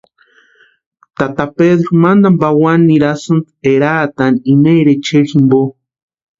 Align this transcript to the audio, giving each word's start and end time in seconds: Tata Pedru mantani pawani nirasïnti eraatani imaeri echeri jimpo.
Tata 1.17 1.45
Pedru 1.57 1.91
mantani 2.05 2.39
pawani 2.41 2.83
nirasïnti 2.89 3.51
eraatani 3.73 4.37
imaeri 4.55 4.91
echeri 4.97 5.27
jimpo. 5.31 5.61